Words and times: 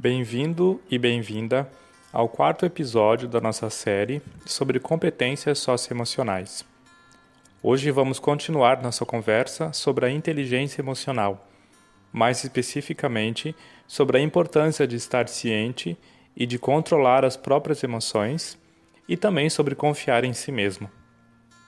Bem-vindo 0.00 0.80
e 0.88 0.96
bem-vinda 0.96 1.68
ao 2.12 2.28
quarto 2.28 2.64
episódio 2.64 3.26
da 3.26 3.40
nossa 3.40 3.68
série 3.68 4.22
sobre 4.46 4.78
competências 4.78 5.58
socioemocionais. 5.58 6.64
Hoje 7.60 7.90
vamos 7.90 8.20
continuar 8.20 8.80
nossa 8.80 9.04
conversa 9.04 9.72
sobre 9.72 10.06
a 10.06 10.10
inteligência 10.12 10.80
emocional, 10.80 11.48
mais 12.12 12.44
especificamente 12.44 13.56
sobre 13.88 14.18
a 14.18 14.20
importância 14.20 14.86
de 14.86 14.94
estar 14.94 15.28
ciente 15.28 15.98
e 16.36 16.46
de 16.46 16.60
controlar 16.60 17.24
as 17.24 17.36
próprias 17.36 17.82
emoções 17.82 18.56
e 19.08 19.16
também 19.16 19.50
sobre 19.50 19.74
confiar 19.74 20.22
em 20.22 20.32
si 20.32 20.52
mesmo. 20.52 20.88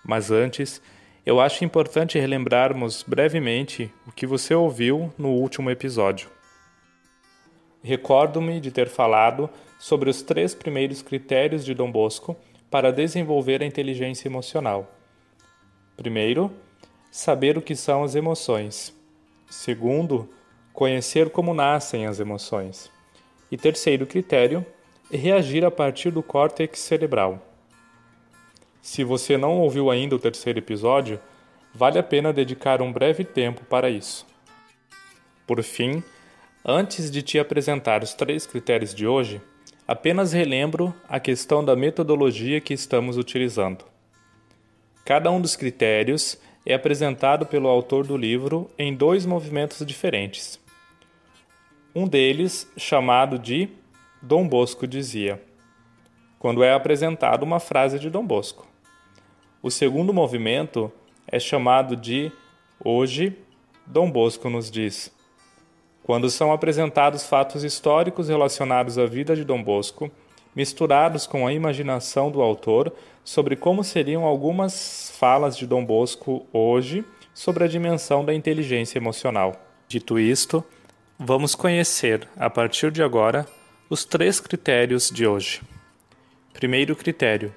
Mas 0.05 0.30
antes, 0.30 0.80
eu 1.27 1.41
acho 1.41 1.65
importante 1.65 2.16
relembrarmos 2.16 3.02
brevemente 3.02 3.92
o 4.06 4.12
que 4.12 4.24
você 4.24 4.55
ouviu 4.55 5.12
no 5.19 5.30
último 5.30 5.69
episódio. 5.69 6.30
Recordo-me 7.83 8.61
de 8.61 8.70
ter 8.70 8.89
falado 8.89 9.48
sobre 9.79 10.11
os 10.11 10.23
três 10.23 10.55
primeiros 10.55 11.01
critérios 11.01 11.65
de 11.65 11.75
Dom 11.75 11.91
Bosco 11.91 12.37
para 12.71 12.93
desenvolver 12.93 13.62
a 13.62 13.66
inteligência 13.66 14.29
emocional. 14.29 14.91
Primeiro, 15.97 16.52
saber 17.11 17.59
o 17.59 17.62
que 17.62 17.74
são 17.74 18.05
as 18.05 18.15
emoções. 18.15 18.95
Segundo, 19.48 20.29
conhecer 20.73 21.30
como 21.30 21.52
nascem 21.52 22.07
as 22.07 22.21
emoções. 22.21 22.91
E 23.51 23.57
terceiro 23.57 24.07
critério, 24.07 24.65
reagir 25.10 25.65
a 25.65 25.71
partir 25.71 26.10
do 26.10 26.23
córtex 26.23 26.79
cerebral. 26.79 27.45
Se 28.80 29.02
você 29.02 29.37
não 29.37 29.59
ouviu 29.59 29.91
ainda 29.91 30.15
o 30.15 30.19
terceiro 30.19 30.59
episódio, 30.59 31.21
vale 31.74 31.99
a 31.99 32.02
pena 32.02 32.33
dedicar 32.33 32.80
um 32.80 32.93
breve 32.93 33.24
tempo 33.24 33.65
para 33.65 33.91
isso. 33.91 34.26
Por 35.47 35.63
fim, 35.63 36.02
Antes 36.65 37.11
de 37.11 37.23
te 37.23 37.39
apresentar 37.39 38.03
os 38.03 38.13
três 38.13 38.45
critérios 38.45 38.95
de 38.95 39.07
hoje, 39.07 39.41
apenas 39.89 40.35
relembro 40.35 40.95
a 41.09 41.19
questão 41.19 41.65
da 41.65 41.75
metodologia 41.75 42.61
que 42.61 42.75
estamos 42.75 43.16
utilizando. 43.16 43.87
Cada 45.03 45.31
um 45.31 45.41
dos 45.41 45.57
critérios 45.57 46.38
é 46.66 46.75
apresentado 46.75 47.47
pelo 47.47 47.66
autor 47.66 48.07
do 48.07 48.15
livro 48.15 48.71
em 48.79 48.95
dois 48.95 49.25
movimentos 49.25 49.85
diferentes. 49.87 50.61
Um 51.95 52.07
deles, 52.07 52.71
chamado 52.77 53.38
de 53.38 53.71
Dom 54.21 54.47
Bosco 54.47 54.87
dizia, 54.87 55.43
quando 56.38 56.63
é 56.63 56.75
apresentada 56.75 57.43
uma 57.43 57.59
frase 57.59 57.99
de 57.99 58.11
Dom 58.11 58.27
Bosco. 58.27 58.69
O 59.63 59.71
segundo 59.71 60.13
movimento 60.13 60.93
é 61.27 61.41
chamado 61.41 61.97
de 61.97 62.31
Hoje, 62.85 63.35
Dom 63.87 64.11
Bosco 64.11 64.50
nos 64.50 64.71
diz 64.71 65.11
quando 66.11 66.28
são 66.28 66.53
apresentados 66.53 67.25
fatos 67.25 67.62
históricos 67.62 68.28
relacionados 68.28 68.99
à 68.99 69.06
vida 69.06 69.37
de 69.37 69.44
Dom 69.44 69.62
Bosco, 69.62 70.11
misturados 70.56 71.25
com 71.25 71.47
a 71.47 71.53
imaginação 71.53 72.33
do 72.33 72.43
autor 72.43 72.93
sobre 73.22 73.55
como 73.55 73.84
seriam 73.84 74.25
algumas 74.25 75.12
falas 75.16 75.56
de 75.56 75.69
Dom 75.69 75.84
Bosco 75.84 76.44
hoje 76.53 77.05
sobre 77.33 77.62
a 77.62 77.69
dimensão 77.69 78.25
da 78.25 78.34
inteligência 78.34 78.99
emocional. 78.99 79.55
Dito 79.87 80.19
isto, 80.19 80.65
vamos 81.16 81.55
conhecer, 81.55 82.28
a 82.37 82.50
partir 82.50 82.91
de 82.91 83.05
agora, 83.05 83.47
os 83.88 84.05
três 84.05 84.41
critérios 84.41 85.11
de 85.11 85.28
hoje. 85.28 85.62
Primeiro 86.53 86.97
critério: 86.97 87.55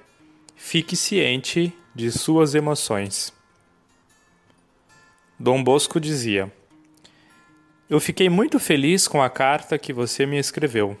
fique 0.54 0.94
ciente 0.94 1.76
de 1.92 2.12
suas 2.12 2.54
emoções. 2.54 3.32
Dom 5.40 5.60
Bosco 5.60 5.98
dizia: 5.98 6.52
eu 7.88 8.00
fiquei 8.00 8.28
muito 8.28 8.58
feliz 8.58 9.06
com 9.06 9.22
a 9.22 9.28
carta 9.28 9.78
que 9.78 9.92
você 9.92 10.24
me 10.24 10.38
escreveu. 10.38 10.96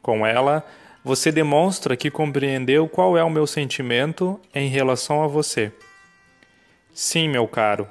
Com 0.00 0.26
ela, 0.26 0.64
você 1.04 1.30
demonstra 1.30 1.96
que 1.96 2.10
compreendeu 2.10 2.88
qual 2.88 3.16
é 3.18 3.22
o 3.22 3.30
meu 3.30 3.46
sentimento 3.46 4.40
em 4.54 4.68
relação 4.68 5.22
a 5.22 5.26
você. 5.26 5.72
Sim, 6.92 7.28
meu 7.28 7.46
caro, 7.46 7.88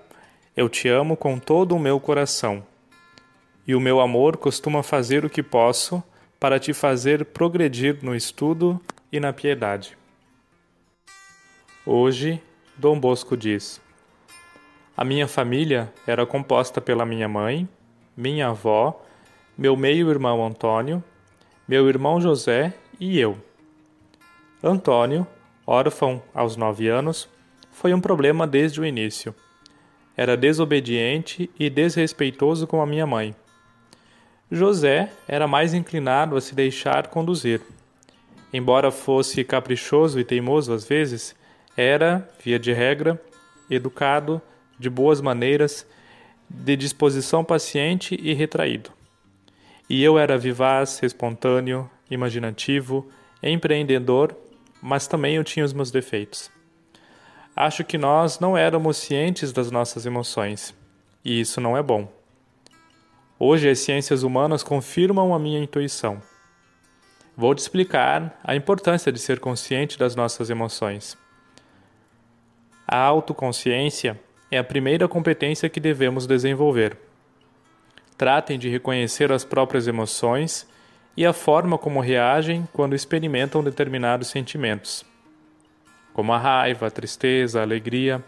eu 0.58 0.68
te 0.68 0.88
amo 0.88 1.16
com 1.16 1.38
todo 1.38 1.76
o 1.76 1.80
meu 1.80 2.00
coração. 2.00 2.66
E 3.68 3.76
o 3.76 3.80
meu 3.80 4.00
amor 4.00 4.38
costuma 4.38 4.82
fazer 4.82 5.24
o 5.24 5.30
que 5.30 5.44
posso 5.44 6.04
para 6.40 6.60
te 6.60 6.74
fazer 6.74 7.24
progredir 7.26 8.00
no 8.02 8.16
estudo 8.16 8.82
e 9.12 9.20
na 9.20 9.32
piedade. 9.32 9.98
Hoje, 11.86 12.42
Dom 12.76 13.00
Bosco 13.00 13.38
diz: 13.38 13.80
A 14.98 15.06
minha 15.06 15.28
família 15.28 15.94
era 16.08 16.26
composta 16.26 16.82
pela 16.82 17.06
minha 17.06 17.28
mãe, 17.28 17.68
minha 18.20 18.50
avó, 18.50 19.02
meu 19.58 19.78
meio-irmão 19.78 20.46
Antônio, 20.46 21.02
meu 21.66 21.88
irmão 21.88 22.20
José 22.20 22.74
e 23.00 23.18
eu. 23.18 23.38
Antônio, 24.62 25.26
órfão 25.66 26.22
aos 26.34 26.58
nove 26.58 26.90
anos, 26.90 27.30
foi 27.72 27.94
um 27.94 28.02
problema 28.02 28.46
desde 28.46 28.82
o 28.82 28.86
início. 28.86 29.34
Era 30.18 30.36
desobediente 30.36 31.50
e 31.58 31.70
desrespeitoso 31.70 32.68
com 32.68 32.82
a 32.82 32.86
minha 32.86 33.08
mãe. 33.08 33.34
José 34.52 35.10
era 35.26 35.48
mais 35.48 35.74
inclinado 35.74 36.36
a 36.36 36.42
se 36.42 36.54
deixar 36.54 37.08
conduzir. 37.08 37.62
Embora 38.52 38.92
fosse 38.92 39.46
caprichoso 39.46 40.20
e 40.20 40.26
teimoso 40.26 40.74
às 40.74 40.84
vezes, 40.84 41.34
era, 41.78 42.28
via 42.44 42.60
de 42.60 42.74
regra, 42.74 43.22
educado, 43.70 44.42
de 44.78 44.90
boas 44.90 45.22
maneiras 45.22 45.88
de 46.50 46.76
disposição 46.76 47.44
paciente 47.44 48.20
e 48.22 48.34
retraído. 48.34 48.92
E 49.90 50.04
eu 50.04 50.18
era 50.18 50.38
vivaz, 50.38 51.02
espontâneo, 51.04 51.90
imaginativo, 52.10 53.10
empreendedor, 53.42 54.36
mas 54.82 55.08
também 55.08 55.36
eu 55.36 55.44
tinha 55.44 55.66
os 55.66 55.74
meus 55.74 55.92
defeitos. 55.92 56.52
Acho 57.56 57.84
que 57.84 57.98
nós 57.98 58.40
não 58.40 58.58
éramos 58.58 58.98
cientes 58.98 59.52
das 59.52 59.70
nossas 59.70 60.06
emoções, 60.06 60.74
e 61.24 61.40
isso 61.40 61.60
não 61.60 61.76
é 61.76 61.84
bom. 61.84 62.12
Hoje 63.38 63.70
as 63.70 63.80
ciências 63.80 64.24
humanas 64.24 64.64
confirmam 64.64 65.34
a 65.34 65.40
minha 65.40 65.60
intuição. 65.60 66.22
Vou 67.36 67.56
te 67.56 67.60
explicar 67.60 68.38
a 68.44 68.56
importância 68.56 69.12
de 69.12 69.20
ser 69.20 69.40
consciente 69.40 69.98
das 69.98 70.16
nossas 70.16 70.50
emoções. 70.50 71.18
A 72.86 72.98
autoconsciência 72.98 74.20
é 74.52 74.58
a 74.58 74.64
primeira 74.64 75.08
competência 75.08 75.70
que 75.70 75.80
devemos 75.80 76.26
desenvolver. 76.26 76.98
Tratem 78.18 78.58
de 78.58 78.70
reconhecer 78.70 79.32
as 79.32 79.46
próprias 79.46 79.88
emoções 79.88 80.68
e 81.16 81.26
a 81.26 81.34
forma 81.34 81.78
como 81.78 82.00
reagem 82.00 82.68
quando 82.74 82.96
experimentam 82.96 83.64
determinados 83.64 84.30
sentimentos, 84.30 85.06
como 86.14 86.34
a 86.34 86.38
raiva, 86.38 86.88
a 86.88 86.92
tristeza, 86.92 87.60
a 87.60 87.64
alegria, 87.64 88.24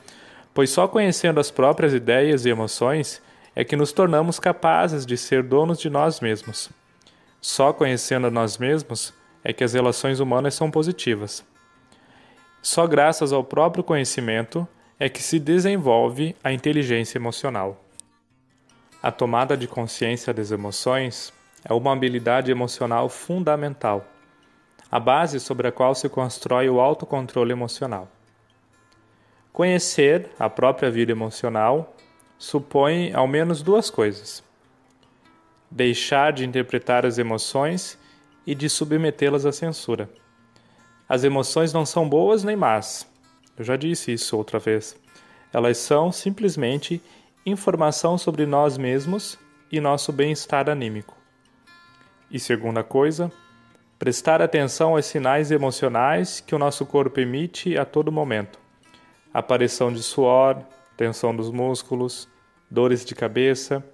pois 0.54 0.70
só 0.70 0.88
conhecendo 0.88 1.40
as 1.40 1.50
próprias 1.50 1.94
ideias 1.94 2.46
e 2.46 2.50
emoções 2.50 3.22
é 3.56 3.64
que 3.64 3.76
nos 3.76 3.92
tornamos 3.92 4.40
capazes 4.40 5.06
de 5.06 5.18
ser 5.18 5.44
donos 5.44 5.80
de 5.80 5.90
nós 5.90 6.20
mesmos. 6.20 6.70
Só 7.42 7.74
conhecendo 7.74 8.28
a 8.28 8.32
nós 8.32 8.58
mesmos 8.58 9.14
é 9.44 9.52
que 9.52 9.64
as 9.64 9.74
relações 9.74 10.20
humanas 10.20 10.54
são 10.54 10.70
positivas. 10.70 11.44
Só 12.62 12.86
graças 12.86 13.34
ao 13.34 13.44
próprio 13.44 13.84
conhecimento 13.84 14.68
é 15.02 15.10
que 15.10 15.24
se 15.24 15.40
desenvolve 15.40 16.36
a 16.44 16.54
inteligência 16.54 17.18
emocional. 17.18 17.84
A 19.02 19.12
tomada 19.12 19.58
de 19.58 19.68
consciência 19.68 20.32
das 20.32 20.52
emoções 20.52 21.34
é 21.68 21.74
uma 21.74 21.92
habilidade 21.92 22.52
emocional 22.52 23.10
fundamental, 23.10 24.06
a 24.92 25.00
base 25.00 25.40
sobre 25.40 25.68
a 25.68 25.72
qual 25.72 25.96
se 25.96 26.08
constrói 26.08 26.70
o 26.70 26.80
autocontrole 26.80 27.52
emocional. 27.52 28.08
Conhecer 29.52 30.30
a 30.38 30.48
própria 30.48 30.92
vida 30.92 31.12
emocional 31.12 31.96
supõe 32.38 33.12
ao 33.12 33.26
menos 33.26 33.64
duas 33.64 33.90
coisas: 33.90 34.44
deixar 35.72 36.32
de 36.32 36.46
interpretar 36.46 37.08
as 37.08 37.18
emoções 37.18 37.98
e 38.46 38.54
de 38.54 38.70
submetê-las 38.70 39.48
à 39.48 39.52
censura. 39.52 40.08
As 41.10 41.24
emoções 41.24 41.74
não 41.74 41.88
são 41.88 42.08
boas 42.08 42.44
nem 42.44 42.56
más, 42.56 43.11
eu 43.62 43.64
já 43.64 43.76
disse 43.76 44.12
isso 44.12 44.36
outra 44.36 44.58
vez. 44.58 44.96
Elas 45.54 45.78
são 45.78 46.12
simplesmente 46.12 47.00
informação 47.46 48.18
sobre 48.18 48.44
nós 48.48 48.76
mesmos 48.76 49.38
e 49.72 49.80
nosso 49.80 50.12
bem-estar 50.12 50.68
anímico. 50.68 51.16
E 52.32 52.40
segunda 52.40 52.84
coisa, 52.84 53.32
prestar 54.00 54.42
atenção 54.42 54.96
aos 54.96 55.06
sinais 55.06 55.52
emocionais 55.52 56.40
que 56.40 56.56
o 56.56 56.58
nosso 56.58 56.88
corpo 56.88 57.20
emite 57.20 57.78
a 57.78 57.86
todo 57.86 58.12
momento. 58.12 58.58
Aparição 59.32 59.94
de 59.94 60.02
suor, 60.02 60.58
tensão 60.98 61.36
dos 61.36 61.52
músculos, 61.52 62.28
dores 62.68 63.06
de 63.06 63.14
cabeça, 63.14 63.86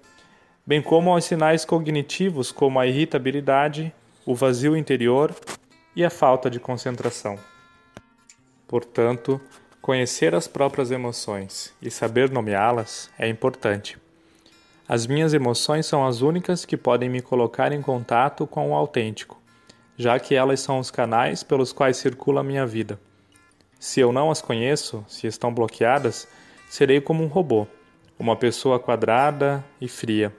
bem 0.66 0.80
como 0.80 1.12
aos 1.12 1.26
sinais 1.26 1.62
cognitivos 1.66 2.50
como 2.50 2.80
a 2.80 2.86
irritabilidade, 2.86 3.94
o 4.24 4.34
vazio 4.34 4.74
interior 4.74 5.34
e 5.94 6.02
a 6.02 6.08
falta 6.08 6.48
de 6.48 6.58
concentração. 6.58 7.38
Portanto, 8.68 9.40
conhecer 9.80 10.34
as 10.34 10.46
próprias 10.46 10.90
emoções 10.90 11.74
e 11.80 11.90
saber 11.90 12.30
nomeá-las 12.30 13.10
é 13.18 13.26
importante. 13.26 13.96
As 14.86 15.06
minhas 15.06 15.32
emoções 15.32 15.86
são 15.86 16.06
as 16.06 16.20
únicas 16.20 16.66
que 16.66 16.76
podem 16.76 17.08
me 17.08 17.22
colocar 17.22 17.72
em 17.72 17.80
contato 17.80 18.46
com 18.46 18.70
o 18.70 18.74
autêntico, 18.74 19.40
já 19.96 20.18
que 20.20 20.34
elas 20.34 20.60
são 20.60 20.78
os 20.78 20.90
canais 20.90 21.42
pelos 21.42 21.72
quais 21.72 21.96
circula 21.96 22.40
a 22.40 22.44
minha 22.44 22.66
vida. 22.66 23.00
Se 23.80 24.00
eu 24.00 24.12
não 24.12 24.30
as 24.30 24.42
conheço, 24.42 25.04
se 25.08 25.26
estão 25.26 25.52
bloqueadas, 25.52 26.28
serei 26.68 27.00
como 27.00 27.24
um 27.24 27.26
robô, 27.26 27.66
uma 28.18 28.36
pessoa 28.36 28.78
quadrada 28.78 29.64
e 29.80 29.88
fria. 29.88 30.34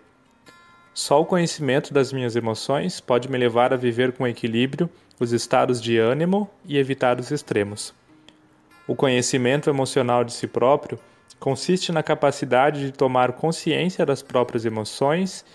Só 0.93 1.21
o 1.21 1.25
conhecimento 1.25 1.93
das 1.93 2.13
minhas 2.13 2.35
emoções 2.35 2.99
pode 2.99 3.29
me 3.29 3.37
levar 3.37 3.73
a 3.73 3.77
viver 3.77 4.11
com 4.11 4.27
equilíbrio 4.27 4.89
os 5.19 5.31
estados 5.31 5.81
de 5.81 5.97
ânimo 5.97 6.49
e 6.65 6.77
evitar 6.77 7.19
os 7.19 7.31
extremos. 7.31 7.97
O 8.89 8.95
conhecimento 8.95 9.69
emocional 9.69 10.23
de 10.23 10.33
si 10.33 10.47
próprio 10.47 10.97
consiste 11.39 11.91
na 11.91 12.01
capacidade 12.01 12.87
de 12.87 12.91
tomar 12.91 13.33
consciência 13.33 14.03
das 14.03 14.23
próprias 14.23 14.65
emoções, 14.65 15.45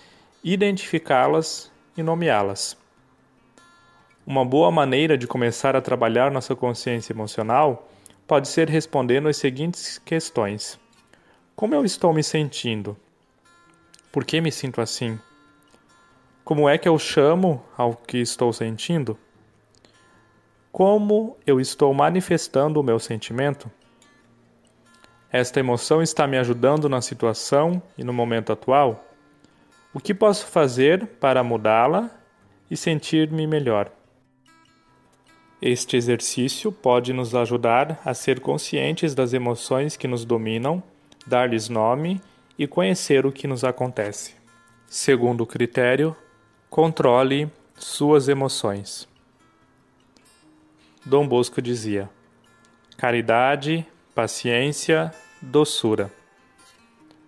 identificá-las 0.45 1.69
e 1.97 2.03
nomeá-las. 2.05 2.77
Uma 4.25 4.45
boa 4.45 4.71
maneira 4.71 5.19
de 5.19 5.27
começar 5.27 5.75
a 5.75 5.81
trabalhar 5.81 6.31
nossa 6.31 6.55
consciência 6.55 7.13
emocional 7.13 7.91
pode 8.25 8.47
ser 8.47 8.69
respondendo 8.71 9.27
as 9.27 9.37
seguintes 9.37 9.99
questões: 9.99 10.79
Como 11.57 11.75
eu 11.75 11.85
estou 11.85 12.15
me 12.15 12.23
sentindo? 12.23 12.97
Por 14.13 14.25
que 14.25 14.41
me 14.41 14.53
sinto 14.53 14.81
assim? 14.81 15.19
Como 16.45 16.69
é 16.69 16.79
que 16.79 16.89
eu 16.89 16.97
chamo 17.01 17.65
ao 17.77 17.97
que 17.97 18.19
estou 18.19 18.53
sentindo? 18.53 19.19
Como 20.75 21.37
eu 21.47 21.61
estou 21.61 21.95
manifestando 21.95 22.81
o 22.81 22.83
meu 22.83 22.99
sentimento? 22.99 23.71
Esta 25.31 25.61
emoção 25.61 26.03
está 26.03 26.27
me 26.27 26.37
ajudando 26.37 26.89
na 26.89 27.01
situação 27.01 27.81
e 27.97 28.03
no 28.03 28.13
momento 28.13 28.53
atual? 28.53 29.05
O 29.95 30.01
que 30.01 30.13
posso 30.13 30.47
fazer 30.47 31.07
para 31.21 31.45
mudá-la 31.45 32.11
e 32.69 32.77
sentir-me 32.77 33.47
melhor? 33.47 33.89
Este 35.63 35.97
exercício 35.97 36.73
pode 36.73 37.13
nos 37.13 37.37
ajudar 37.37 38.01
a 38.05 38.13
ser 38.13 38.41
conscientes 38.41 39.15
das 39.15 39.33
emoções 39.33 39.97
que 39.97 40.09
nos 40.09 40.25
dominam, 40.25 40.83
dar-lhes 41.25 41.69
nome 41.69 42.21
e 42.59 42.67
conhecer 42.67 43.25
o 43.25 43.31
que 43.31 43.47
nos 43.47 43.63
acontece. 43.63 44.35
Segundo 44.89 45.47
critério, 45.47 46.17
controle 46.69 47.49
suas 47.77 48.27
emoções. 48.27 49.14
Dom 51.07 51.29
Bosco 51.29 51.61
dizia: 51.61 52.09
caridade, 52.97 53.87
paciência, 54.15 55.13
doçura. 55.43 56.11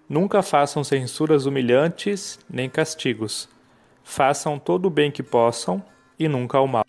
Nunca 0.09 0.43
façam 0.43 0.83
censuras 0.83 1.45
humilhantes 1.45 2.39
nem 2.49 2.71
castigos. 2.71 3.49
Façam 4.03 4.59
todo 4.59 4.87
o 4.87 4.91
bem 4.91 5.11
que 5.11 5.23
possam 5.23 5.85
e 6.19 6.27
nunca 6.27 6.59
o 6.61 6.67
mal. 6.67 6.87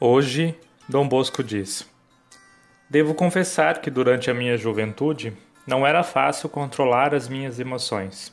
Hoje, 0.00 0.58
Dom 0.88 1.06
Bosco 1.06 1.44
diz: 1.44 1.86
Devo 2.88 3.14
confessar 3.14 3.82
que 3.82 3.90
durante 3.90 4.30
a 4.30 4.34
minha 4.34 4.56
juventude 4.56 5.36
não 5.66 5.86
era 5.86 6.02
fácil 6.02 6.48
controlar 6.48 7.14
as 7.14 7.28
minhas 7.28 7.60
emoções. 7.60 8.32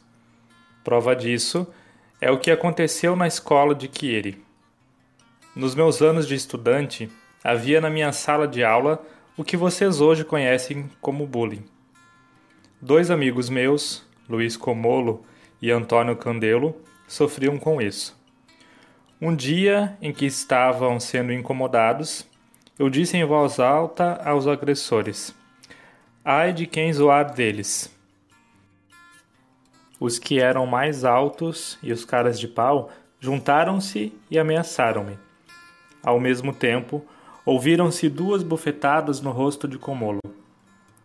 Prova 0.86 1.14
disso 1.14 1.68
é 2.22 2.32
o 2.32 2.40
que 2.40 2.50
aconteceu 2.50 3.14
na 3.14 3.28
escola 3.28 3.76
de 3.76 3.90
Chieri. 3.92 4.42
Nos 5.54 5.76
meus 5.76 6.02
anos 6.02 6.28
de 6.28 6.36
estudante, 6.36 7.12
havia 7.44 7.82
na 7.82 7.90
minha 7.90 8.12
sala 8.12 8.48
de 8.48 8.64
aula 8.64 9.04
o 9.38 9.44
que 9.44 9.58
vocês 9.58 10.02
hoje 10.02 10.24
conhecem 10.24 10.90
como 11.00 11.26
bullying. 11.26 11.66
Dois 12.80 13.10
amigos 13.10 13.50
meus, 13.50 14.06
Luiz 14.30 14.56
Comolo 14.56 15.26
e 15.62 15.72
Antônio 15.72 16.16
Candelo, 16.16 16.76
sofriam 17.08 17.58
com 17.58 17.82
isso. 17.82 18.20
Um 19.20 19.36
dia 19.36 19.98
em 20.02 20.12
que 20.12 20.26
estavam 20.26 21.00
sendo 21.00 21.32
incomodados, 21.32 22.28
eu 22.78 22.90
disse 22.90 23.18
em 23.18 23.24
voz 23.24 23.60
alta 23.60 24.20
aos 24.26 24.48
agressores: 24.48 25.36
Ai 26.26 26.54
de 26.54 26.66
quem 26.66 26.92
zoar 26.92 27.34
deles. 27.34 27.96
Os 30.00 30.18
que 30.18 30.40
eram 30.40 30.66
mais 30.66 31.06
altos 31.06 31.78
e 31.84 31.92
os 31.92 32.04
caras 32.04 32.40
de 32.40 32.48
pau 32.48 32.90
juntaram-se 33.20 34.12
e 34.32 34.40
ameaçaram-me. 34.40 35.20
Ao 36.02 36.20
mesmo 36.20 36.52
tempo, 36.52 37.06
ouviram-se 37.46 38.08
duas 38.08 38.44
bofetadas 38.44 39.22
no 39.22 39.32
rosto 39.32 39.68
de 39.68 39.78
Comolo. 39.78 40.20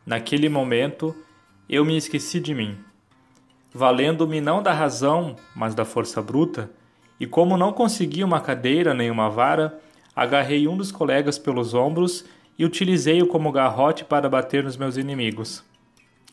Naquele 0.05 0.49
momento, 0.49 1.15
eu 1.69 1.85
me 1.85 1.97
esqueci 1.97 2.39
de 2.39 2.55
mim. 2.55 2.77
Valendo-me 3.73 4.41
não 4.41 4.63
da 4.63 4.73
razão, 4.73 5.37
mas 5.55 5.75
da 5.75 5.85
força 5.85 6.23
bruta, 6.23 6.71
e 7.19 7.27
como 7.27 7.57
não 7.57 7.73
consegui 7.73 8.23
uma 8.23 8.41
cadeira 8.41 8.93
nem 8.93 9.11
uma 9.11 9.31
vara, 9.31 9.81
agarrei 10.15 10.69
um 10.69 10.77
dos 10.77 10.93
colegas 10.93 11.39
pelos 11.39 11.75
ombros 11.75 12.25
e 12.59 12.65
utilizei-o 12.65 13.27
como 13.27 13.53
garrote 13.53 14.05
para 14.05 14.29
bater 14.29 14.65
nos 14.65 14.77
meus 14.77 14.97
inimigos. 14.97 15.65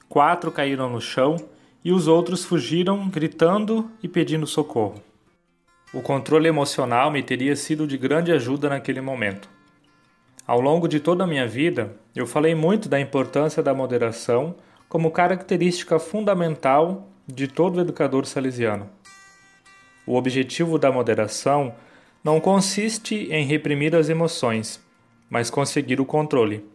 Quatro 0.07 0.51
caíram 0.51 0.89
no 0.89 1.01
chão 1.01 1.37
e 1.83 1.91
os 1.91 2.07
outros 2.07 2.45
fugiram, 2.45 3.09
gritando 3.09 3.89
e 4.01 4.07
pedindo 4.07 4.45
socorro. 4.45 5.01
O 5.93 6.01
controle 6.01 6.47
emocional 6.47 7.11
me 7.11 7.21
teria 7.21 7.55
sido 7.55 7.85
de 7.85 7.97
grande 7.97 8.31
ajuda 8.31 8.69
naquele 8.69 9.01
momento. 9.01 9.49
Ao 10.45 10.59
longo 10.59 10.89
de 10.89 10.99
toda 10.99 11.23
a 11.23 11.27
minha 11.27 11.47
vida, 11.47 11.95
eu 12.13 12.27
falei 12.27 12.53
muito 12.53 12.89
da 12.89 12.99
importância 12.99 13.63
da 13.63 13.73
moderação 13.73 14.55
como 14.89 15.09
característica 15.09 15.97
fundamental 15.97 17.07
de 17.25 17.47
todo 17.47 17.79
educador 17.79 18.25
salesiano. 18.25 18.89
O 20.05 20.15
objetivo 20.17 20.77
da 20.77 20.91
moderação 20.91 21.73
não 22.21 22.41
consiste 22.41 23.15
em 23.31 23.45
reprimir 23.45 23.95
as 23.95 24.09
emoções, 24.09 24.83
mas 25.29 25.49
conseguir 25.49 26.01
o 26.01 26.05
controle, 26.05 26.65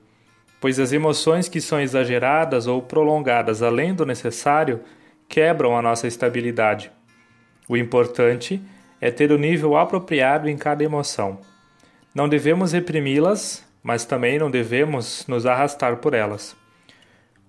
pois 0.58 0.80
as 0.80 0.92
emoções 0.92 1.46
que 1.46 1.60
são 1.60 1.78
exageradas 1.78 2.66
ou 2.66 2.80
prolongadas 2.80 3.62
além 3.62 3.94
do 3.94 4.06
necessário 4.06 4.80
quebram 5.28 5.76
a 5.76 5.82
nossa 5.82 6.06
estabilidade. 6.06 6.90
O 7.68 7.76
importante 7.76 8.62
é 8.98 9.10
ter 9.10 9.30
o 9.30 9.38
nível 9.38 9.76
apropriado 9.76 10.48
em 10.48 10.56
cada 10.56 10.82
emoção. 10.82 11.38
Não 12.18 12.28
devemos 12.28 12.72
reprimi-las, 12.72 13.64
mas 13.80 14.04
também 14.04 14.40
não 14.40 14.50
devemos 14.50 15.24
nos 15.28 15.46
arrastar 15.46 15.98
por 15.98 16.14
elas. 16.14 16.56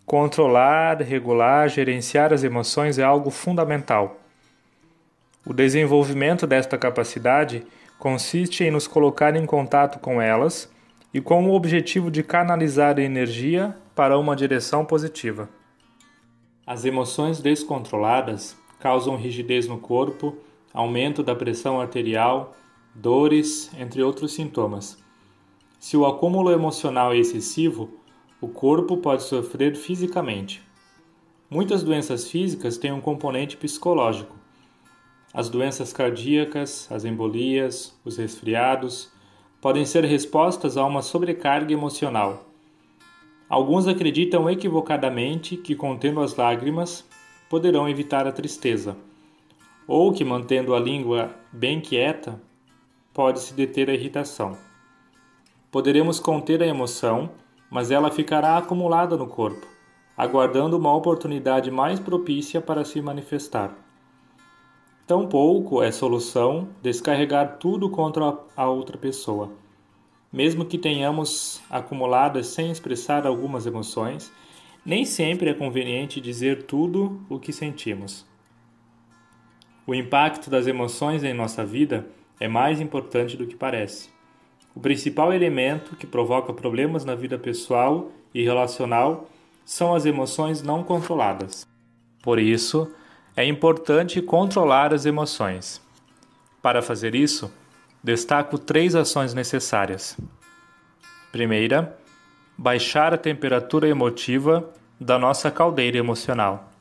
Controlar, 0.06 1.02
regular, 1.02 1.68
gerenciar 1.68 2.32
as 2.32 2.44
emoções 2.44 3.00
é 3.00 3.04
algo 3.04 3.32
fundamental. 3.32 4.20
O 5.44 5.54
desenvolvimento 5.54 6.46
desta 6.46 6.78
capacidade 6.78 7.66
consiste 7.98 8.64
em 8.64 8.70
nos 8.70 8.86
colocar 8.86 9.36
em 9.36 9.44
contato 9.44 9.98
com 9.98 10.22
elas 10.22 10.72
e 11.12 11.20
com 11.20 11.48
o 11.48 11.56
objetivo 11.56 12.12
de 12.12 12.22
canalizar 12.22 13.00
a 13.00 13.02
energia 13.02 13.76
para 13.96 14.20
uma 14.20 14.36
direção 14.36 14.86
positiva. 14.86 15.50
As 16.64 16.86
emoções 16.86 17.42
descontroladas 17.42 18.56
causam 18.80 19.18
rigidez 19.18 19.68
no 19.68 19.80
corpo, 19.80 20.38
aumento 20.72 21.24
da 21.24 21.34
pressão 21.34 21.82
arterial, 21.82 22.56
dores, 22.94 23.72
entre 23.78 24.02
outros 24.04 24.34
sintomas. 24.34 24.98
Se 25.80 25.96
o 25.96 26.06
acúmulo 26.06 26.52
emocional 26.52 27.14
é 27.14 27.18
excessivo, 27.18 27.90
o 28.42 28.48
corpo 28.48 28.98
pode 28.98 29.24
sofrer 29.24 29.76
fisicamente. 29.76 30.62
Muitas 31.50 31.84
doenças 31.84 32.28
físicas 32.28 32.78
têm 32.78 32.92
um 32.92 33.02
componente 33.02 33.58
psicológico. 33.58 34.36
As 35.34 35.50
doenças 35.50 35.94
cardíacas, 35.94 36.88
as 36.92 37.06
embolias, 37.06 37.98
os 38.04 38.18
resfriados 38.18 39.12
podem 39.62 39.86
ser 39.86 40.04
respostas 40.06 40.78
a 40.78 40.86
uma 40.86 41.02
sobrecarga 41.02 41.74
emocional. 41.74 42.46
Alguns 43.48 43.88
acreditam 43.88 44.50
equivocadamente 44.50 45.58
que 45.58 45.76
contendo 45.76 46.22
as 46.22 46.36
lágrimas 46.36 47.08
poderão 47.50 47.90
evitar 47.90 48.28
a 48.28 48.32
tristeza, 48.32 48.96
ou 49.88 50.14
que 50.14 50.24
mantendo 50.24 50.76
a 50.76 50.80
língua 50.80 51.36
bem 51.52 51.82
quieta 51.82 52.40
pode-se 53.14 53.54
deter 53.54 53.90
a 53.90 53.94
irritação. 53.94 54.58
Poderemos 55.72 56.20
conter 56.20 56.64
a 56.64 56.68
emoção 56.68 57.30
mas 57.70 57.92
ela 57.92 58.10
ficará 58.10 58.58
acumulada 58.58 59.16
no 59.16 59.28
corpo, 59.28 59.68
aguardando 60.18 60.78
uma 60.78 60.94
oportunidade 60.94 61.70
mais 61.70 62.00
propícia 62.00 62.60
para 62.60 62.84
se 62.84 63.02
manifestar. 63.02 63.76
Tampouco 65.06 65.82
é 65.82 65.92
solução 65.92 66.70
descarregar 66.82 67.58
tudo 67.58 67.90
contra 67.90 68.38
a 68.56 68.70
outra 68.70 68.98
pessoa. 68.98 69.52
Mesmo 70.32 70.66
que 70.66 70.78
tenhamos 70.78 71.62
acumuladas 71.70 72.48
sem 72.48 72.70
expressar 72.70 73.26
algumas 73.26 73.66
emoções, 73.66 74.32
nem 74.86 75.06
sempre 75.06 75.50
é 75.50 75.54
conveniente 75.54 76.22
dizer 76.22 76.64
tudo 76.64 77.20
o 77.28 77.40
que 77.40 77.52
sentimos. 77.52 78.26
O 79.88 79.96
impacto 79.96 80.50
das 80.50 80.68
emoções 80.68 81.24
em 81.24 81.34
nossa 81.34 81.66
vida 81.66 82.08
é 82.40 82.48
mais 82.48 82.80
importante 82.80 83.36
do 83.36 83.46
que 83.46 83.56
parece. 83.56 84.10
O 84.74 84.80
principal 84.80 85.34
elemento 85.34 85.96
que 85.96 86.08
provoca 86.08 86.54
problemas 86.54 87.04
na 87.04 87.16
vida 87.16 87.38
pessoal 87.38 88.12
e 88.34 88.44
relacional 88.44 89.30
são 89.66 89.94
as 89.94 90.06
emoções 90.06 90.62
não 90.62 90.84
controladas. 90.84 91.68
Por 92.22 92.40
isso, 92.40 92.92
é 93.36 93.46
importante 93.46 94.22
controlar 94.22 94.94
as 94.94 95.06
emoções. 95.06 95.82
Para 96.62 96.82
fazer 96.82 97.16
isso, 97.16 97.52
destaco 98.04 98.58
três 98.58 98.96
ações 98.96 99.34
necessárias. 99.34 100.18
Primeira, 101.32 101.98
baixar 102.58 103.14
a 103.14 103.18
temperatura 103.18 103.88
emotiva 103.88 104.70
da 105.00 105.18
nossa 105.18 105.50
caldeira 105.50 105.98
emocional. 105.98 106.72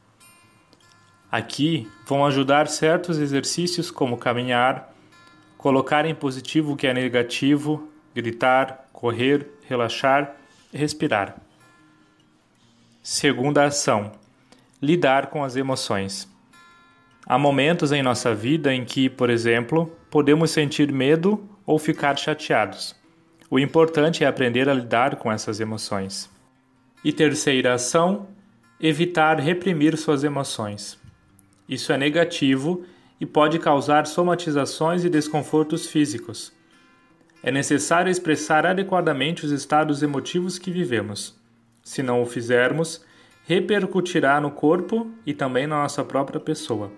Aqui 1.31 1.89
vão 2.07 2.25
ajudar 2.25 2.67
certos 2.69 3.19
exercícios 3.19 3.91
como 3.91 4.17
caminhar, 4.17 4.95
colocar 5.59 6.07
em 6.07 6.15
positivo 6.15 6.73
o 6.73 6.77
que 6.77 6.87
é 6.87 6.95
negativo, 6.95 7.91
gritar, 8.15 8.89
correr, 8.93 9.47
relaxar 9.69 10.35
respirar. 10.73 11.37
Segunda 13.03 13.65
ação: 13.65 14.13
lidar 14.81 15.29
com 15.29 15.43
as 15.43 15.57
emoções. 15.57 16.29
Há 17.27 17.39
momentos 17.39 17.93
em 17.93 18.03
nossa 18.03 18.35
vida 18.35 18.73
em 18.73 18.85
que, 18.85 19.11
por 19.11 19.29
exemplo, 19.29 19.95
podemos 20.11 20.51
sentir 20.51 20.91
medo 20.93 21.47
ou 21.67 21.79
ficar 21.79 22.17
chateados. 22.17 22.97
O 23.51 23.59
importante 23.59 24.25
é 24.25 24.27
aprender 24.27 24.69
a 24.69 24.75
lidar 24.75 25.17
com 25.17 25.31
essas 25.31 25.61
emoções. 25.61 26.31
E 27.05 27.13
terceira 27.13 27.75
ação: 27.75 28.29
evitar 28.81 29.41
reprimir 29.41 29.97
suas 29.97 30.25
emoções. 30.25 30.99
Isso 31.69 31.93
é 31.93 31.99
negativo 31.99 32.85
e 33.21 33.27
pode 33.27 33.59
causar 33.59 34.07
somatizações 34.07 35.05
e 35.05 35.09
desconfortos 35.09 35.87
físicos. 35.87 36.53
É 37.43 37.51
necessário 37.51 38.11
expressar 38.11 38.67
adequadamente 38.67 39.45
os 39.45 39.53
estados 39.53 40.03
emotivos 40.03 40.59
que 40.59 40.71
vivemos. 40.71 41.37
Se 41.83 42.03
não 42.03 42.23
o 42.23 42.27
fizermos, 42.27 43.05
repercutirá 43.45 44.41
no 44.41 44.51
corpo 44.51 45.11
e 45.25 45.33
também 45.33 45.67
na 45.67 45.83
nossa 45.83 46.05
própria 46.05 46.41
pessoa. 46.41 46.93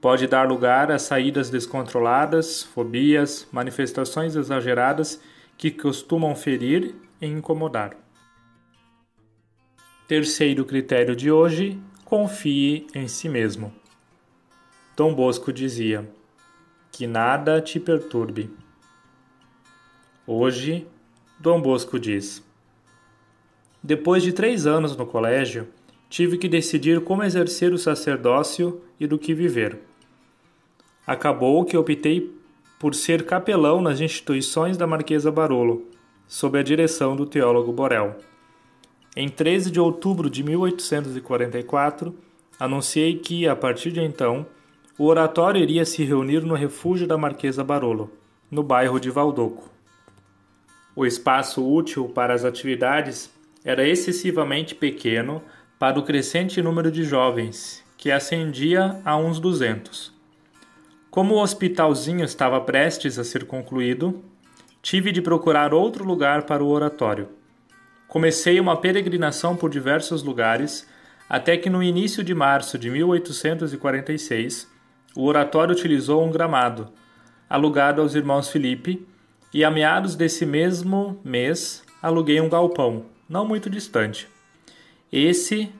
Pode 0.00 0.26
dar 0.26 0.46
lugar 0.46 0.92
a 0.92 0.98
saídas 0.98 1.48
descontroladas, 1.48 2.62
fobias, 2.62 3.48
manifestações 3.50 4.36
exageradas 4.36 5.20
que 5.56 5.70
costumam 5.70 6.36
ferir 6.36 6.94
e 7.20 7.26
incomodar. 7.26 7.96
Terceiro 10.06 10.64
critério 10.66 11.16
de 11.16 11.30
hoje: 11.30 11.80
confie 12.04 12.86
em 12.94 13.08
si 13.08 13.28
mesmo. 13.28 13.72
Dom 14.96 15.14
Bosco 15.14 15.52
dizia: 15.52 16.08
Que 16.92 17.06
nada 17.06 17.60
te 17.60 17.80
perturbe. 17.80 18.50
Hoje, 20.26 20.86
Dom 21.38 21.60
Bosco 21.60 21.98
diz: 21.98 22.42
depois 23.86 24.22
de 24.22 24.32
três 24.32 24.66
anos 24.66 24.96
no 24.96 25.04
colégio, 25.04 25.68
tive 26.08 26.38
que 26.38 26.48
decidir 26.48 27.02
como 27.02 27.22
exercer 27.22 27.70
o 27.70 27.76
sacerdócio 27.76 28.80
e 28.98 29.06
do 29.06 29.18
que 29.18 29.34
viver. 29.34 29.78
Acabou 31.06 31.62
que 31.66 31.76
optei 31.76 32.34
por 32.80 32.94
ser 32.94 33.26
capelão 33.26 33.82
nas 33.82 34.00
instituições 34.00 34.78
da 34.78 34.86
Marquesa 34.86 35.30
Barolo, 35.30 35.86
sob 36.26 36.58
a 36.58 36.62
direção 36.62 37.14
do 37.14 37.26
teólogo 37.26 37.74
Borel. 37.74 38.16
Em 39.14 39.28
13 39.28 39.70
de 39.70 39.78
outubro 39.78 40.30
de 40.30 40.42
1844, 40.42 42.14
anunciei 42.58 43.18
que, 43.18 43.46
a 43.46 43.54
partir 43.54 43.92
de 43.92 44.00
então, 44.00 44.46
o 44.96 45.06
oratório 45.06 45.60
iria 45.60 45.84
se 45.84 46.04
reunir 46.04 46.44
no 46.44 46.54
refúgio 46.54 47.04
da 47.06 47.18
Marquesa 47.18 47.64
Barolo, 47.64 48.12
no 48.48 48.62
bairro 48.62 49.00
de 49.00 49.10
Valdoco. 49.10 49.68
O 50.94 51.04
espaço 51.04 51.68
útil 51.68 52.08
para 52.08 52.32
as 52.32 52.44
atividades 52.44 53.28
era 53.64 53.86
excessivamente 53.86 54.72
pequeno 54.72 55.42
para 55.80 55.98
o 55.98 56.04
crescente 56.04 56.62
número 56.62 56.92
de 56.92 57.02
jovens, 57.02 57.82
que 57.96 58.12
ascendia 58.12 59.00
a 59.04 59.16
uns 59.16 59.40
200. 59.40 60.12
Como 61.10 61.34
o 61.34 61.42
hospitalzinho 61.42 62.24
estava 62.24 62.60
prestes 62.60 63.18
a 63.18 63.24
ser 63.24 63.46
concluído, 63.46 64.22
tive 64.80 65.10
de 65.10 65.20
procurar 65.20 65.74
outro 65.74 66.04
lugar 66.04 66.42
para 66.42 66.62
o 66.62 66.68
oratório. 66.68 67.30
Comecei 68.06 68.60
uma 68.60 68.76
peregrinação 68.80 69.56
por 69.56 69.70
diversos 69.70 70.22
lugares, 70.22 70.88
até 71.28 71.56
que 71.56 71.68
no 71.68 71.82
início 71.82 72.22
de 72.22 72.32
março 72.32 72.78
de 72.78 72.90
1846, 72.90 74.72
o 75.16 75.24
oratório 75.26 75.74
utilizou 75.74 76.24
um 76.24 76.30
gramado, 76.30 76.88
alugado 77.48 78.00
aos 78.00 78.14
irmãos 78.14 78.48
Felipe, 78.48 79.06
e 79.52 79.64
a 79.64 79.70
meados 79.70 80.16
desse 80.16 80.44
mesmo 80.44 81.20
mês 81.24 81.84
aluguei 82.02 82.40
um 82.40 82.48
galpão, 82.48 83.04
não 83.28 83.46
muito 83.46 83.70
distante. 83.70 84.28
Esse, 85.12 85.70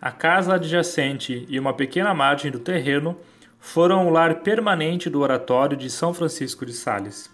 a 0.00 0.10
casa 0.10 0.54
adjacente 0.54 1.46
e 1.48 1.58
uma 1.58 1.72
pequena 1.72 2.12
margem 2.12 2.50
do 2.50 2.58
terreno 2.58 3.16
foram 3.58 4.06
o 4.06 4.10
lar 4.10 4.40
permanente 4.40 5.08
do 5.08 5.20
oratório 5.20 5.76
de 5.76 5.88
São 5.88 6.12
Francisco 6.12 6.66
de 6.66 6.72
Sales. 6.72 7.30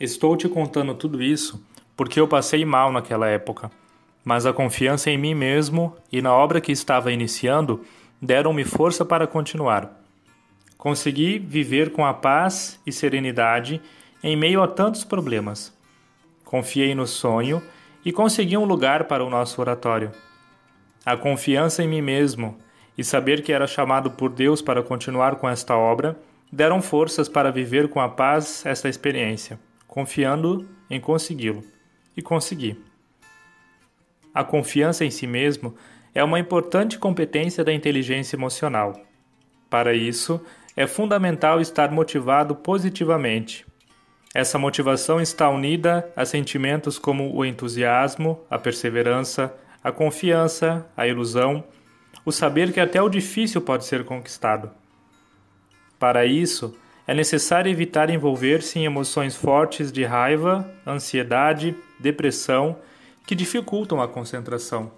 Estou 0.00 0.36
te 0.36 0.48
contando 0.48 0.94
tudo 0.94 1.22
isso 1.22 1.62
porque 1.96 2.18
eu 2.18 2.26
passei 2.26 2.64
mal 2.64 2.90
naquela 2.90 3.28
época, 3.28 3.70
mas 4.24 4.46
a 4.46 4.52
confiança 4.52 5.10
em 5.10 5.18
mim 5.18 5.34
mesmo 5.34 5.96
e 6.10 6.22
na 6.22 6.32
obra 6.32 6.60
que 6.60 6.72
estava 6.72 7.12
iniciando 7.12 7.82
deram-me 8.20 8.64
força 8.64 9.04
para 9.04 9.26
continuar. 9.26 10.03
Consegui 10.84 11.38
viver 11.38 11.92
com 11.92 12.04
a 12.04 12.12
paz 12.12 12.78
e 12.86 12.92
serenidade 12.92 13.80
em 14.22 14.36
meio 14.36 14.62
a 14.62 14.68
tantos 14.68 15.02
problemas. 15.02 15.72
Confiei 16.44 16.94
no 16.94 17.06
sonho 17.06 17.62
e 18.04 18.12
consegui 18.12 18.54
um 18.58 18.66
lugar 18.66 19.04
para 19.04 19.24
o 19.24 19.30
nosso 19.30 19.62
oratório. 19.62 20.12
A 21.02 21.16
confiança 21.16 21.82
em 21.82 21.88
mim 21.88 22.02
mesmo 22.02 22.58
e 22.98 23.02
saber 23.02 23.42
que 23.42 23.50
era 23.50 23.66
chamado 23.66 24.10
por 24.10 24.28
Deus 24.28 24.60
para 24.60 24.82
continuar 24.82 25.36
com 25.36 25.48
esta 25.48 25.74
obra 25.74 26.18
deram 26.52 26.82
forças 26.82 27.30
para 27.30 27.50
viver 27.50 27.88
com 27.88 27.98
a 27.98 28.08
paz 28.10 28.66
esta 28.66 28.86
experiência, 28.86 29.58
confiando 29.88 30.68
em 30.90 31.00
consegui-lo. 31.00 31.64
E 32.14 32.20
consegui. 32.20 32.78
A 34.34 34.44
confiança 34.44 35.02
em 35.02 35.10
si 35.10 35.26
mesmo 35.26 35.74
é 36.14 36.22
uma 36.22 36.38
importante 36.38 36.98
competência 36.98 37.64
da 37.64 37.72
inteligência 37.72 38.36
emocional. 38.36 39.00
Para 39.70 39.94
isso, 39.94 40.44
é 40.76 40.86
fundamental 40.86 41.60
estar 41.60 41.90
motivado 41.90 42.54
positivamente 42.54 43.64
essa 44.34 44.58
motivação 44.58 45.20
está 45.20 45.48
unida 45.48 46.12
a 46.16 46.24
sentimentos 46.24 46.98
como 46.98 47.32
o 47.32 47.44
entusiasmo, 47.44 48.40
a 48.50 48.58
perseverança, 48.58 49.54
a 49.82 49.92
confiança, 49.92 50.84
a 50.96 51.06
ilusão, 51.06 51.62
o 52.24 52.32
saber 52.32 52.72
que 52.72 52.80
até 52.80 53.00
o 53.00 53.08
difícil 53.08 53.60
pode 53.60 53.84
ser 53.84 54.04
conquistado. 54.04 54.72
Para 56.00 56.26
isso, 56.26 56.76
é 57.06 57.14
necessário 57.14 57.70
evitar 57.70 58.10
envolver-se 58.10 58.76
em 58.80 58.86
emoções 58.86 59.36
fortes 59.36 59.92
de 59.92 60.02
raiva, 60.02 60.68
ansiedade, 60.84 61.76
depressão, 62.00 62.76
que 63.24 63.36
dificultam 63.36 64.02
a 64.02 64.08
concentração. 64.08 64.90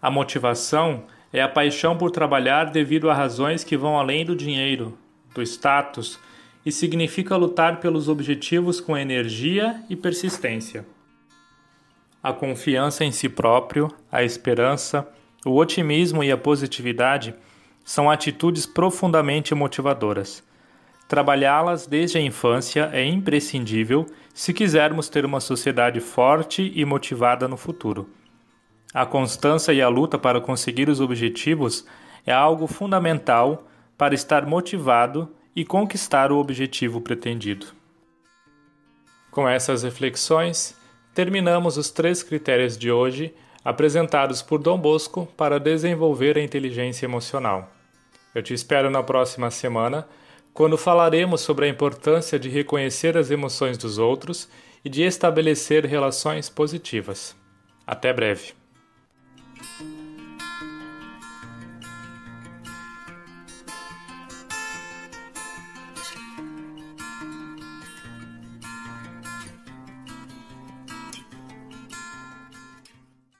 A 0.00 0.10
motivação 0.10 1.04
é 1.32 1.42
a 1.42 1.48
paixão 1.48 1.96
por 1.96 2.10
trabalhar 2.10 2.66
devido 2.66 3.10
a 3.10 3.14
razões 3.14 3.64
que 3.64 3.76
vão 3.76 3.98
além 3.98 4.24
do 4.24 4.36
dinheiro, 4.36 4.96
do 5.34 5.42
status 5.42 6.18
e 6.64 6.72
significa 6.72 7.36
lutar 7.36 7.78
pelos 7.78 8.08
objetivos 8.08 8.80
com 8.80 8.96
energia 8.96 9.80
e 9.88 9.94
persistência. 9.94 10.84
A 12.22 12.32
confiança 12.32 13.04
em 13.04 13.12
si 13.12 13.28
próprio, 13.28 13.88
a 14.10 14.24
esperança, 14.24 15.06
o 15.44 15.56
otimismo 15.56 16.24
e 16.24 16.32
a 16.32 16.36
positividade 16.36 17.34
são 17.84 18.10
atitudes 18.10 18.66
profundamente 18.66 19.54
motivadoras. 19.54 20.42
Trabalhá-las 21.06 21.86
desde 21.86 22.18
a 22.18 22.20
infância 22.20 22.90
é 22.92 23.04
imprescindível 23.04 24.06
se 24.34 24.52
quisermos 24.52 25.08
ter 25.08 25.24
uma 25.24 25.38
sociedade 25.38 26.00
forte 26.00 26.72
e 26.74 26.84
motivada 26.84 27.46
no 27.46 27.56
futuro. 27.56 28.10
A 28.96 29.04
constância 29.04 29.74
e 29.74 29.82
a 29.82 29.90
luta 29.90 30.18
para 30.18 30.40
conseguir 30.40 30.88
os 30.88 31.02
objetivos 31.02 31.84
é 32.24 32.32
algo 32.32 32.66
fundamental 32.66 33.68
para 33.94 34.14
estar 34.14 34.46
motivado 34.46 35.30
e 35.54 35.66
conquistar 35.66 36.32
o 36.32 36.38
objetivo 36.38 36.98
pretendido. 37.02 37.66
Com 39.30 39.46
essas 39.46 39.82
reflexões, 39.82 40.74
terminamos 41.14 41.76
os 41.76 41.90
três 41.90 42.22
critérios 42.22 42.78
de 42.78 42.90
hoje 42.90 43.34
apresentados 43.62 44.40
por 44.40 44.62
Dom 44.62 44.78
Bosco 44.78 45.28
para 45.36 45.60
desenvolver 45.60 46.38
a 46.38 46.42
inteligência 46.42 47.04
emocional. 47.04 47.70
Eu 48.34 48.42
te 48.42 48.54
espero 48.54 48.88
na 48.88 49.02
próxima 49.02 49.50
semana, 49.50 50.08
quando 50.54 50.78
falaremos 50.78 51.42
sobre 51.42 51.66
a 51.66 51.68
importância 51.68 52.38
de 52.38 52.48
reconhecer 52.48 53.14
as 53.18 53.30
emoções 53.30 53.76
dos 53.76 53.98
outros 53.98 54.48
e 54.82 54.88
de 54.88 55.02
estabelecer 55.02 55.84
relações 55.84 56.48
positivas. 56.48 57.36
Até 57.86 58.10
breve. 58.10 58.55